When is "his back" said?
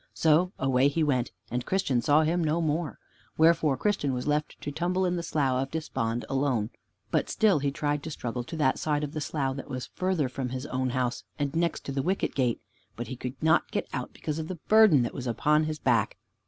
15.65-16.17